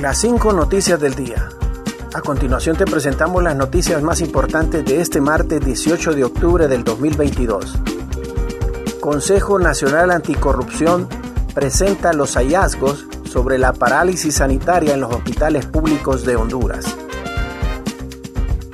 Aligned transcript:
Las 0.00 0.16
cinco 0.16 0.54
noticias 0.54 0.98
del 0.98 1.14
día. 1.14 1.50
A 2.14 2.22
continuación 2.22 2.74
te 2.74 2.86
presentamos 2.86 3.42
las 3.42 3.54
noticias 3.54 4.02
más 4.02 4.22
importantes 4.22 4.82
de 4.82 4.98
este 4.98 5.20
martes 5.20 5.62
18 5.62 6.14
de 6.14 6.24
octubre 6.24 6.68
del 6.68 6.84
2022. 6.84 7.78
Consejo 8.98 9.58
Nacional 9.58 10.10
Anticorrupción 10.10 11.06
presenta 11.54 12.14
los 12.14 12.36
hallazgos 12.36 13.04
sobre 13.24 13.58
la 13.58 13.74
parálisis 13.74 14.36
sanitaria 14.36 14.94
en 14.94 15.02
los 15.02 15.12
hospitales 15.12 15.66
públicos 15.66 16.24
de 16.24 16.36
Honduras. 16.36 16.86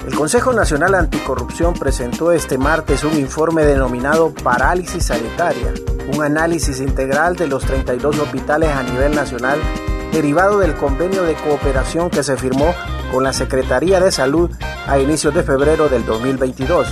El 0.06 0.14
Consejo 0.14 0.52
Nacional 0.52 0.95
Anticorrupción 0.95 1.74
presentó 1.74 2.30
este 2.30 2.56
martes 2.56 3.02
un 3.02 3.18
informe 3.18 3.64
denominado 3.64 4.32
Parálisis 4.32 5.06
Sanitaria, 5.06 5.74
un 6.15 6.23
análisis 6.23 6.79
integral 6.79 7.34
de 7.34 7.48
los 7.48 7.65
32 7.65 8.16
hospitales 8.20 8.70
a 8.70 8.84
nivel 8.84 9.12
nacional 9.12 9.59
derivado 10.16 10.61
del 10.61 10.75
convenio 10.75 11.25
de 11.25 11.34
cooperación 11.34 12.09
que 12.09 12.23
se 12.23 12.38
firmó 12.38 12.74
con 13.12 13.23
la 13.23 13.34
Secretaría 13.34 14.01
de 14.01 14.11
Salud 14.11 14.51
a 14.87 14.98
inicios 14.98 15.34
de 15.34 15.43
febrero 15.43 15.91
del 15.91 16.07
2022. 16.07 16.88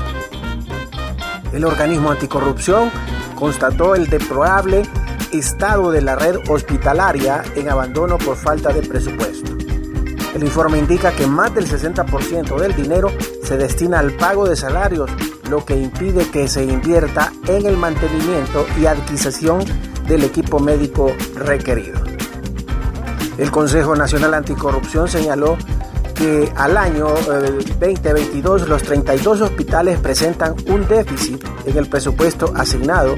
El 1.54 1.64
organismo 1.64 2.10
anticorrupción 2.10 2.90
constató 3.34 3.94
el 3.94 4.08
deplorable 4.08 4.82
estado 5.32 5.90
de 5.90 6.02
la 6.02 6.16
red 6.16 6.36
hospitalaria 6.50 7.42
en 7.56 7.70
abandono 7.70 8.18
por 8.18 8.36
falta 8.36 8.74
de 8.74 8.82
presupuesto. 8.82 9.52
El 10.34 10.44
informe 10.44 10.78
indica 10.78 11.10
que 11.12 11.26
más 11.26 11.54
del 11.54 11.66
60% 11.66 12.58
del 12.58 12.76
dinero 12.76 13.10
se 13.42 13.56
destina 13.56 14.00
al 14.00 14.12
pago 14.12 14.46
de 14.46 14.54
salarios, 14.54 15.10
lo 15.48 15.64
que 15.64 15.76
impide 15.76 16.28
que 16.28 16.46
se 16.46 16.64
invierta 16.64 17.32
en 17.46 17.64
el 17.64 17.78
mantenimiento 17.78 18.66
y 18.78 18.84
adquisición 18.84 19.64
del 20.06 20.24
equipo 20.24 20.58
médico 20.58 21.10
requerido. 21.36 22.03
El 23.38 23.50
Consejo 23.50 23.96
Nacional 23.96 24.34
Anticorrupción 24.34 25.08
señaló 25.08 25.56
que 26.14 26.52
al 26.56 26.76
año 26.76 27.08
2022 27.08 28.62
eh, 28.62 28.66
los 28.68 28.82
32 28.82 29.40
hospitales 29.40 29.98
presentan 29.98 30.54
un 30.66 30.86
déficit 30.86 31.44
en 31.66 31.76
el 31.76 31.88
presupuesto 31.88 32.52
asignado, 32.56 33.16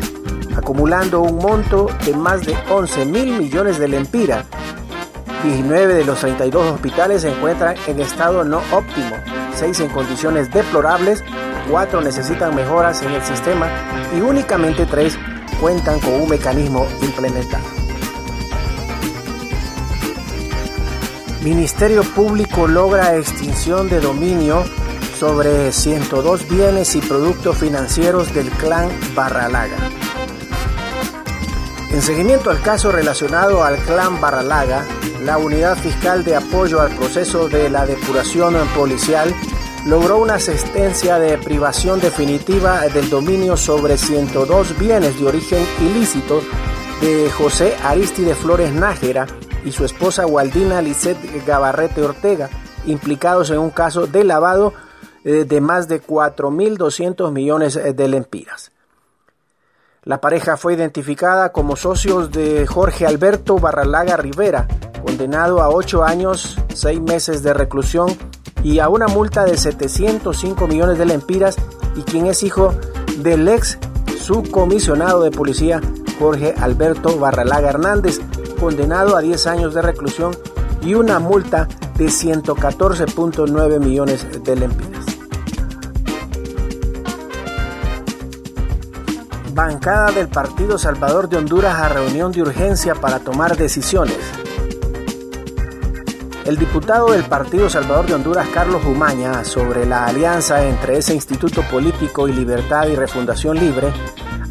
acumulando 0.57 1.21
un 1.21 1.37
monto 1.37 1.89
de 2.07 2.15
más 2.15 2.47
de 2.47 2.57
11 2.71 3.05
mil 3.05 3.39
millones 3.39 3.79
de 3.79 3.89
lempiras. 3.89 4.47
19 5.45 5.95
de 5.95 6.05
los 6.05 6.19
32 6.21 6.73
hospitales 6.73 7.23
se 7.23 7.31
encuentran 7.31 7.77
en 7.87 8.01
estado 8.01 8.43
no 8.43 8.63
óptimo, 8.73 9.17
6 9.55 9.81
en 9.81 9.89
condiciones 9.91 10.51
deplorables, 10.51 11.23
4 11.71 12.01
necesitan 12.01 12.55
mejoras 12.55 13.03
en 13.03 13.13
el 13.13 13.23
sistema 13.23 13.69
y 14.17 14.23
únicamente 14.23 14.87
3 14.87 15.19
cuentan 15.61 16.01
con 16.01 16.15
un 16.15 16.29
mecanismo 16.29 16.87
implementado. 17.03 17.86
Ministerio 21.47 22.03
Público 22.03 22.67
logra 22.67 23.17
extinción 23.17 23.89
de 23.89 24.01
dominio 24.01 24.65
sobre 25.17 25.71
102 25.71 26.49
bienes 26.49 26.97
y 26.97 27.01
productos 27.01 27.59
financieros 27.59 28.35
del 28.35 28.51
clan 28.51 28.91
Barralaga. 29.15 29.77
En 31.93 32.03
seguimiento 32.03 32.51
al 32.51 32.61
caso 32.63 32.91
relacionado 32.91 33.63
al 33.63 33.77
clan 33.77 34.21
Barralaga, 34.21 34.85
la 35.23 35.39
Unidad 35.39 35.79
Fiscal 35.79 36.25
de 36.25 36.35
Apoyo 36.35 36.81
al 36.81 36.91
Proceso 36.97 37.49
de 37.49 37.71
la 37.71 37.87
Depuración 37.87 38.57
Policial 38.75 39.33
logró 39.87 40.19
una 40.19 40.35
asistencia 40.35 41.21
de 41.21 41.39
privación 41.39 42.01
definitiva 42.01 42.81
del 42.89 43.09
dominio 43.09 43.57
sobre 43.57 43.97
102 43.97 44.77
bienes 44.81 45.21
de 45.21 45.27
origen 45.27 45.65
ilícito 45.81 46.43
de 47.01 47.31
José 47.31 47.77
Aristide 47.85 48.35
Flores 48.35 48.73
Nájera, 48.73 49.29
y 49.67 49.73
su 49.73 49.85
esposa 49.85 50.27
Waldina 50.27 50.81
Lisette 50.81 51.45
Gabarrete 51.45 52.01
Ortega, 52.01 52.49
implicados 52.87 53.51
en 53.51 53.59
un 53.59 53.71
caso 53.71 54.07
de 54.07 54.23
lavado 54.23 54.73
eh, 55.25 55.45
de 55.45 55.61
más 55.61 55.89
de 55.89 56.01
4.200 56.01 57.33
millones 57.33 57.75
eh, 57.75 57.93
de 57.93 58.09
lempiras. 58.09 58.71
La 60.05 60.21
pareja 60.21 60.57
fue 60.57 60.75
identificada 60.75 61.51
como 61.51 61.75
socios 61.75 62.31
de 62.31 62.65
Jorge 62.65 63.07
Alberto 63.07 63.59
Barralaga 63.59 64.17
Rivera, 64.17 64.69
condenado 65.05 65.61
a 65.61 65.69
8 65.69 66.05
años, 66.05 66.57
6 66.73 67.01
meses 67.01 67.43
de 67.43 67.53
reclusión 67.53 68.17
y 68.63 68.79
a 68.79 68.89
una 68.89 69.09
multa 69.09 69.45
de 69.45 69.57
705 69.57 70.69
millones 70.69 70.97
de 70.97 71.07
lempiras 71.07 71.57
y 71.97 72.03
quien 72.03 72.27
es 72.27 72.45
hijo 72.45 72.73
del 73.19 73.49
ex 73.49 73.79
subcomisionado 74.21 75.23
de 75.23 75.33
policía 75.33 75.81
Jorge 76.21 76.55
Alberto 76.61 77.19
Barralaga 77.19 77.71
Hernández, 77.71 78.21
condenado 78.57 79.17
a 79.17 79.21
10 79.21 79.47
años 79.47 79.75
de 79.75 79.83
reclusión 79.83 80.37
y 80.83 80.95
una 80.95 81.19
multa 81.19 81.69
de 81.97 82.07
114.9 82.07 83.79
millones 83.79 84.27
de 84.43 84.57
lempiras. 84.57 85.05
Bancada 89.55 90.13
del 90.13 90.29
Partido 90.29 90.77
Salvador 90.77 91.29
de 91.29 91.39
Honduras 91.39 91.75
a 91.77 91.89
reunión 91.89 92.31
de 92.33 92.43
urgencia 92.43 92.95
para 92.95 93.21
tomar 93.21 93.57
decisiones. 93.57 94.19
El 96.45 96.59
diputado 96.59 97.11
del 97.11 97.25
Partido 97.25 97.69
Salvador 97.69 98.07
de 98.07 98.15
Honduras, 98.15 98.47
Carlos 98.55 98.85
Humaña, 98.85 99.43
sobre 99.43 99.85
la 99.85 100.07
alianza 100.07 100.65
entre 100.65 100.99
ese 100.99 101.13
instituto 101.13 101.63
político 101.63 102.29
y 102.29 102.33
Libertad 102.33 102.87
y 102.87 102.95
Refundación 102.95 103.59
Libre, 103.59 103.93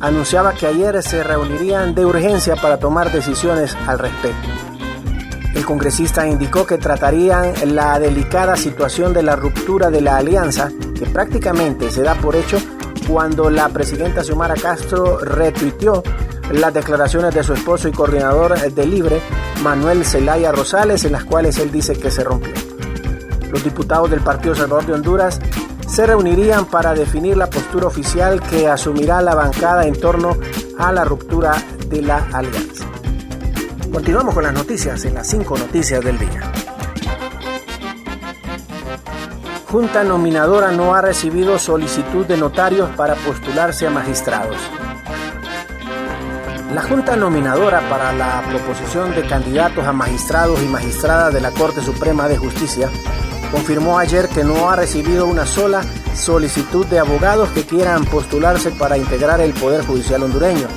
anunciaba 0.06 0.54
que 0.54 0.68
ayer 0.68 1.02
se 1.02 1.24
reunirían 1.24 1.96
de 1.96 2.06
urgencia 2.06 2.56
para 2.56 2.78
tomar 2.78 3.12
decisiones 3.12 3.76
al 3.88 3.98
respecto. 3.98 4.48
El 5.56 5.66
congresista 5.66 6.28
indicó 6.28 6.68
que 6.68 6.78
tratarían 6.78 7.54
la 7.74 7.98
delicada 7.98 8.56
situación 8.56 9.14
de 9.14 9.24
la 9.24 9.36
ruptura 9.36 9.90
de 9.90 10.02
la 10.02 10.18
alianza, 10.18 10.70
que 10.98 11.08
prácticamente 11.08 11.90
se 11.90 12.04
da 12.04 12.14
por 12.14 12.36
hecho 12.36 12.60
cuando 13.08 13.50
la 13.50 13.68
presidenta 13.70 14.24
Xiomara 14.24 14.54
Castro 14.54 15.18
retuiteó 15.18 16.04
las 16.52 16.72
declaraciones 16.72 17.34
de 17.34 17.44
su 17.44 17.54
esposo 17.54 17.88
y 17.88 17.92
coordinador 17.92 18.60
de 18.60 18.86
Libre, 18.86 19.20
Manuel 19.64 20.06
Zelaya 20.06 20.52
Rosales, 20.52 21.04
en 21.04 21.14
las 21.14 21.24
cuales 21.24 21.58
él 21.58 21.72
dice 21.72 21.98
que 21.98 22.12
se 22.12 22.24
rompió. 22.24 22.54
Los 23.52 23.64
diputados 23.64 24.12
del 24.12 24.20
Partido 24.20 24.54
Salvador 24.54 24.86
de 24.86 24.94
Honduras 24.94 25.40
se 25.96 26.06
reunirían 26.06 26.66
para 26.66 26.94
definir 26.94 27.38
la 27.38 27.50
postura 27.50 27.88
oficial 27.88 28.42
que 28.42 28.68
asumirá 28.68 29.22
la 29.22 29.34
bancada 29.34 29.86
en 29.86 29.98
torno 29.98 30.36
a 30.78 30.92
la 30.92 31.06
ruptura 31.06 31.54
de 31.88 32.02
la 32.02 32.18
alianza. 32.34 32.84
Continuamos 33.94 34.34
con 34.34 34.44
las 34.44 34.52
noticias 34.52 35.06
en 35.06 35.14
las 35.14 35.26
cinco 35.26 35.58
noticias 35.58 36.04
del 36.04 36.20
día. 36.20 36.52
Junta 39.68 40.04
nominadora 40.04 40.72
no 40.72 40.96
ha 40.96 41.02
recibido 41.02 41.58
solicitud 41.58 42.26
de 42.26 42.36
notarios 42.36 42.90
para 42.98 43.16
postularse 43.16 43.88
a 43.88 43.90
magistrados. 43.90 44.58
La 46.74 46.82
Junta 46.82 47.16
nominadora 47.16 47.80
para 47.90 48.12
la 48.12 48.44
proposición 48.50 49.16
de 49.16 49.26
candidatos 49.26 49.86
a 49.86 49.94
magistrados 49.94 50.62
y 50.62 50.68
magistradas 50.68 51.34
de 51.34 51.40
la 51.40 51.52
Corte 51.52 51.82
Suprema 51.82 52.28
de 52.28 52.36
Justicia 52.36 52.90
confirmó 53.56 53.98
ayer 53.98 54.28
que 54.28 54.44
no 54.44 54.70
ha 54.70 54.76
recibido 54.76 55.28
una 55.28 55.46
sola 55.46 55.82
solicitud 56.14 56.86
de 56.88 57.00
abogados 57.00 57.48
que 57.52 57.64
quieran 57.64 58.04
postularse 58.04 58.72
para 58.72 58.98
integrar 58.98 59.40
el 59.40 59.54
Poder 59.54 59.86
Judicial 59.86 60.24
hondureño. 60.24 60.68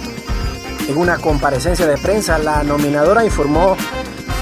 En 0.89 0.97
una 0.97 1.19
comparecencia 1.19 1.89
de 1.89 1.99
prensa, 1.99 2.39
la 2.39 2.63
nominadora 2.63 3.25
informó 3.25 3.77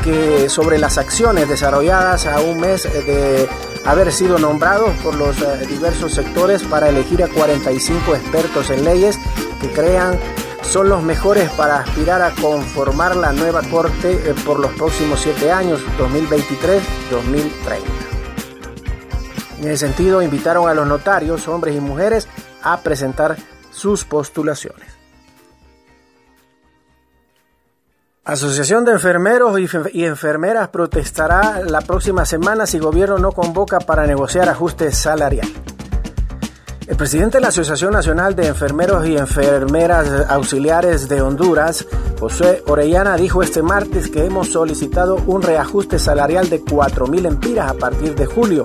que 0.04 0.50
sobre 0.50 0.78
las 0.78 0.98
acciones 0.98 1.48
desarrolladas 1.48 2.26
a 2.26 2.40
un 2.40 2.60
mes 2.60 2.82
de 2.82 3.48
haber 3.86 4.12
sido 4.12 4.38
nombrados 4.38 4.90
por 5.02 5.14
los 5.14 5.40
eh, 5.40 5.66
diversos 5.66 6.12
sectores 6.12 6.62
para 6.62 6.90
elegir 6.90 7.24
a 7.24 7.28
45 7.28 8.16
expertos 8.16 8.68
en 8.68 8.84
leyes 8.84 9.18
que 9.62 9.70
crean 9.70 10.20
son 10.60 10.90
los 10.90 11.02
mejores 11.02 11.48
para 11.52 11.78
aspirar 11.78 12.20
a 12.20 12.32
conformar 12.32 13.16
la 13.16 13.32
nueva 13.32 13.62
Corte 13.62 14.12
eh, 14.12 14.34
por 14.44 14.60
los 14.60 14.72
próximos 14.72 15.20
siete 15.20 15.50
años, 15.50 15.80
2023-2030. 15.98 18.05
En 19.66 19.72
ese 19.72 19.84
sentido, 19.84 20.22
invitaron 20.22 20.68
a 20.68 20.74
los 20.74 20.86
notarios, 20.86 21.48
hombres 21.48 21.74
y 21.74 21.80
mujeres, 21.80 22.28
a 22.62 22.80
presentar 22.82 23.36
sus 23.72 24.04
postulaciones. 24.04 24.86
Asociación 28.22 28.84
de 28.84 28.92
Enfermeros 28.92 29.58
y 29.92 30.04
Enfermeras 30.04 30.68
protestará 30.68 31.62
la 31.66 31.80
próxima 31.80 32.24
semana 32.24 32.64
si 32.64 32.78
gobierno 32.78 33.18
no 33.18 33.32
convoca 33.32 33.80
para 33.80 34.06
negociar 34.06 34.48
ajustes 34.48 34.96
salariales. 34.98 35.52
El 36.86 36.96
presidente 36.96 37.38
de 37.38 37.42
la 37.42 37.48
Asociación 37.48 37.92
Nacional 37.92 38.36
de 38.36 38.46
Enfermeros 38.46 39.04
y 39.04 39.16
Enfermeras 39.16 40.30
Auxiliares 40.30 41.08
de 41.08 41.20
Honduras, 41.20 41.84
José 42.20 42.62
Orellana, 42.68 43.16
dijo 43.16 43.42
este 43.42 43.62
martes 43.62 44.08
que 44.08 44.26
hemos 44.26 44.52
solicitado 44.52 45.16
un 45.26 45.42
reajuste 45.42 45.98
salarial 45.98 46.48
de 46.50 46.62
4.000 46.62 47.26
empiras 47.26 47.68
a 47.68 47.74
partir 47.74 48.14
de 48.14 48.26
julio 48.26 48.64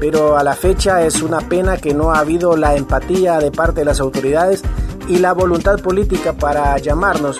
pero 0.00 0.36
a 0.36 0.42
la 0.42 0.54
fecha 0.54 1.02
es 1.02 1.22
una 1.22 1.40
pena 1.40 1.76
que 1.76 1.94
no 1.94 2.12
ha 2.12 2.20
habido 2.20 2.56
la 2.56 2.76
empatía 2.76 3.38
de 3.38 3.50
parte 3.50 3.80
de 3.80 3.84
las 3.84 4.00
autoridades 4.00 4.62
y 5.08 5.18
la 5.18 5.32
voluntad 5.32 5.78
política 5.80 6.34
para 6.34 6.76
llamarnos 6.78 7.38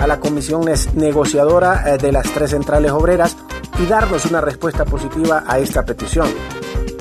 a 0.00 0.06
la 0.06 0.20
comisión 0.20 0.64
negociadora 0.94 1.84
eh, 1.86 1.98
de 1.98 2.12
las 2.12 2.30
tres 2.32 2.50
centrales 2.50 2.92
obreras 2.92 3.36
y 3.78 3.86
darnos 3.86 4.26
una 4.26 4.40
respuesta 4.40 4.84
positiva 4.84 5.44
a 5.46 5.58
esta 5.58 5.84
petición. 5.84 6.28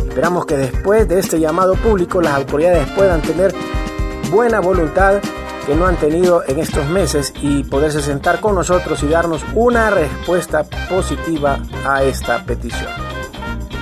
Esperamos 0.08 0.46
que 0.46 0.58
después 0.58 1.08
de 1.08 1.20
este 1.20 1.40
llamado 1.40 1.76
público 1.76 2.22
las 2.22 2.34
autoridades 2.34 2.90
puedan 2.92 3.22
tener 3.22 3.54
buena 4.32 4.60
voluntad 4.60 5.22
que 5.66 5.76
no 5.76 5.86
han 5.86 5.98
tenido 5.98 6.44
en 6.48 6.60
estos 6.60 6.88
meses 6.88 7.34
y 7.42 7.64
poderse 7.66 8.02
sentar 8.02 8.40
con 8.40 8.56
nosotros 8.56 9.04
y 9.04 9.08
darnos 9.08 9.44
una 9.54 9.90
respuesta 9.90 10.64
positiva 10.90 11.60
a 11.86 12.04
esta 12.04 12.44
petición. 12.46 13.07